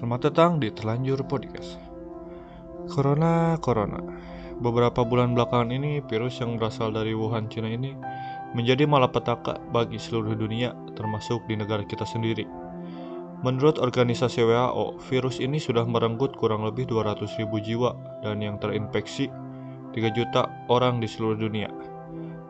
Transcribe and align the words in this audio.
Selamat 0.00 0.32
datang 0.32 0.56
di 0.56 0.72
Terlanjur 0.72 1.28
Podcast. 1.28 1.76
Corona, 2.88 3.60
Corona. 3.60 4.00
Beberapa 4.56 5.04
bulan 5.04 5.36
belakangan 5.36 5.68
ini, 5.76 6.00
virus 6.08 6.40
yang 6.40 6.56
berasal 6.56 6.88
dari 6.88 7.12
Wuhan, 7.12 7.52
Cina 7.52 7.68
ini 7.68 7.92
menjadi 8.56 8.88
malapetaka 8.88 9.60
bagi 9.68 10.00
seluruh 10.00 10.32
dunia, 10.32 10.72
termasuk 10.96 11.44
di 11.52 11.60
negara 11.60 11.84
kita 11.84 12.08
sendiri. 12.08 12.48
Menurut 13.44 13.76
organisasi 13.76 14.40
WHO, 14.40 15.04
virus 15.04 15.36
ini 15.36 15.60
sudah 15.60 15.84
merenggut 15.84 16.32
kurang 16.32 16.64
lebih 16.64 16.88
200 16.88 17.36
ribu 17.36 17.60
jiwa 17.60 17.92
dan 18.24 18.40
yang 18.40 18.56
terinfeksi 18.56 19.28
3 19.92 20.16
juta 20.16 20.48
orang 20.72 21.04
di 21.04 21.12
seluruh 21.12 21.36
dunia. 21.36 21.68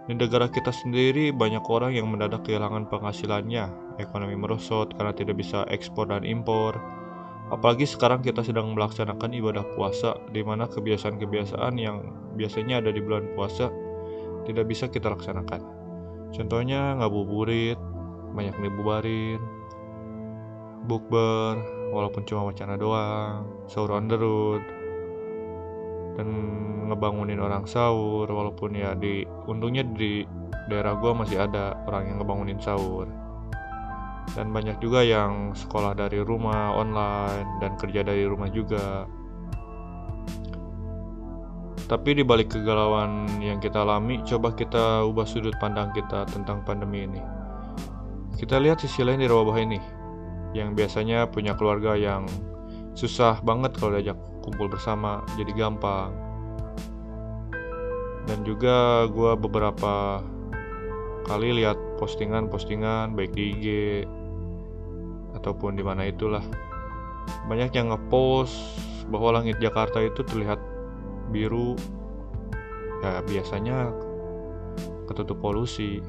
Di 0.07 0.15
negara 0.15 0.47
kita 0.47 0.71
sendiri, 0.71 1.35
banyak 1.35 1.67
orang 1.67 1.99
yang 1.99 2.07
mendadak 2.15 2.47
kehilangan 2.47 2.87
penghasilannya, 2.87 3.99
ekonomi 3.99 4.39
merosot 4.39 4.95
karena 4.95 5.11
tidak 5.11 5.35
bisa 5.43 5.67
ekspor 5.67 6.15
dan 6.15 6.23
impor. 6.23 7.00
Apalagi 7.51 7.83
sekarang 7.83 8.23
kita 8.23 8.47
sedang 8.47 8.79
melaksanakan 8.79 9.35
ibadah 9.35 9.67
puasa, 9.75 10.15
di 10.31 10.47
mana 10.47 10.71
kebiasaan-kebiasaan 10.71 11.75
yang 11.75 12.15
biasanya 12.39 12.79
ada 12.79 12.95
di 12.95 13.03
bulan 13.03 13.27
puasa 13.35 13.67
tidak 14.47 14.71
bisa 14.71 14.87
kita 14.87 15.11
laksanakan. 15.11 15.59
Contohnya 16.31 16.95
ngabuburit, 17.03 17.75
banyak 18.39 18.55
dibubarin, 18.55 19.43
bukber, 20.87 21.59
walaupun 21.91 22.23
cuma 22.23 22.47
wacana 22.47 22.79
doang, 22.79 23.43
sahur 23.67 23.99
on 23.99 24.07
the 24.07 24.15
road, 24.15 24.63
dan 26.15 26.29
ngebangunin 26.87 27.43
orang 27.43 27.67
sahur, 27.67 28.31
walaupun 28.31 28.79
ya 28.79 28.95
di 28.95 29.27
untungnya 29.51 29.83
di 29.83 30.23
daerah 30.71 30.95
gua 30.95 31.19
masih 31.19 31.43
ada 31.43 31.75
orang 31.91 32.15
yang 32.15 32.17
ngebangunin 32.23 32.63
sahur 32.63 33.11
dan 34.35 34.55
banyak 34.55 34.79
juga 34.79 35.03
yang 35.03 35.53
sekolah 35.57 35.99
dari 35.99 36.23
rumah 36.23 36.75
online 36.75 37.49
dan 37.59 37.75
kerja 37.75 38.07
dari 38.07 38.25
rumah 38.27 38.47
juga. 38.51 39.07
Tapi 41.91 42.15
di 42.15 42.23
balik 42.23 42.55
kegalauan 42.55 43.43
yang 43.43 43.59
kita 43.59 43.83
alami, 43.83 44.23
coba 44.23 44.55
kita 44.55 45.03
ubah 45.11 45.27
sudut 45.27 45.59
pandang 45.59 45.91
kita 45.91 46.23
tentang 46.31 46.63
pandemi 46.63 47.03
ini. 47.03 47.19
Kita 48.39 48.63
lihat 48.63 48.79
sisi 48.79 49.03
lain 49.03 49.19
di 49.19 49.27
bawah 49.27 49.59
ini, 49.59 49.83
yang 50.55 50.79
biasanya 50.79 51.27
punya 51.27 51.59
keluarga 51.59 51.99
yang 51.99 52.31
susah 52.95 53.43
banget 53.43 53.75
kalau 53.75 53.99
diajak 53.99 54.15
kumpul 54.47 54.71
bersama, 54.71 55.27
jadi 55.35 55.51
gampang. 55.51 56.15
Dan 58.31 58.47
juga 58.47 59.11
gue 59.11 59.35
beberapa 59.35 60.23
kali 61.25 61.63
lihat 61.63 61.77
postingan-postingan 62.01 63.13
baik 63.15 63.33
di 63.37 63.45
IG 63.55 63.67
ataupun 65.37 65.77
di 65.77 65.85
mana 65.85 66.09
itulah. 66.09 66.43
Banyak 67.47 67.71
yang 67.77 67.93
ngepost 67.95 68.55
bahwa 69.09 69.41
langit 69.41 69.59
Jakarta 69.63 70.01
itu 70.03 70.23
terlihat 70.27 70.59
biru. 71.31 71.77
Ya 73.01 73.25
biasanya 73.25 73.95
ketutup 75.09 75.41
polusi. 75.41 76.05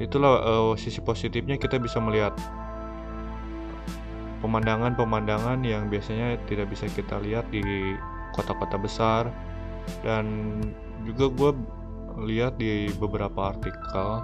Itulah 0.00 0.32
uh, 0.42 0.72
sisi 0.74 0.98
positifnya 1.04 1.60
kita 1.60 1.76
bisa 1.76 2.00
melihat 2.00 2.32
pemandangan-pemandangan 4.40 5.60
yang 5.62 5.92
biasanya 5.92 6.40
tidak 6.48 6.72
bisa 6.72 6.88
kita 6.88 7.20
lihat 7.20 7.46
di 7.52 7.62
kota-kota 8.32 8.80
besar. 8.80 9.28
Dan 10.04 10.60
juga 11.04 11.28
gue 11.32 11.50
lihat 12.20 12.60
di 12.60 12.92
beberapa 12.96 13.52
artikel 13.52 14.20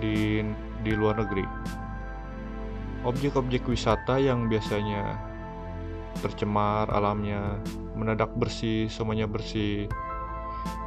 di 0.00 0.40
di 0.82 0.92
luar 0.94 1.20
negeri. 1.20 1.44
Objek-objek 3.04 3.68
wisata 3.68 4.18
yang 4.18 4.50
biasanya 4.50 5.16
tercemar 6.18 6.90
alamnya 6.90 7.60
mendadak 7.94 8.34
bersih 8.34 8.90
semuanya 8.90 9.30
bersih. 9.30 9.86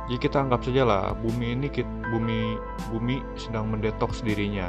Jadi 0.10 0.18
kita 0.20 0.44
anggap 0.44 0.66
saja 0.68 0.84
lah 0.84 1.16
bumi 1.16 1.56
ini 1.56 1.68
bumi 2.12 2.60
bumi 2.92 3.24
sedang 3.40 3.72
mendetoks 3.72 4.26
dirinya 4.28 4.68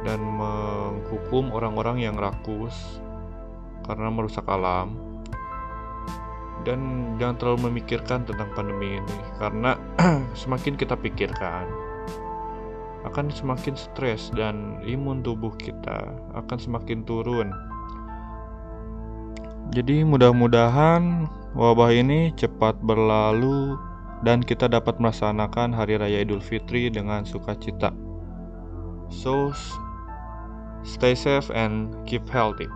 dan 0.00 0.16
menghukum 0.16 1.52
orang-orang 1.52 2.00
yang 2.00 2.16
rakus 2.16 3.04
karena 3.84 4.08
merusak 4.08 4.48
alam 4.48 5.09
dan 6.64 7.12
jangan 7.16 7.36
terlalu 7.40 7.72
memikirkan 7.72 8.24
tentang 8.28 8.48
pandemi 8.52 9.00
ini 9.00 9.18
karena 9.40 9.76
semakin 10.40 10.76
kita 10.76 10.96
pikirkan 10.96 11.64
akan 13.08 13.32
semakin 13.32 13.74
stres 13.76 14.28
dan 14.36 14.76
imun 14.84 15.24
tubuh 15.24 15.52
kita 15.56 16.12
akan 16.36 16.58
semakin 16.60 17.00
turun. 17.08 17.48
Jadi 19.70 20.02
mudah-mudahan 20.04 21.30
wabah 21.56 21.94
ini 21.94 22.34
cepat 22.36 22.76
berlalu 22.84 23.78
dan 24.26 24.44
kita 24.44 24.68
dapat 24.68 25.00
melaksanakan 25.00 25.72
hari 25.72 25.96
raya 25.96 26.20
Idul 26.20 26.44
Fitri 26.44 26.92
dengan 26.92 27.24
sukacita. 27.24 27.94
So 29.08 29.54
stay 30.84 31.16
safe 31.16 31.48
and 31.54 31.94
keep 32.04 32.26
healthy. 32.28 32.68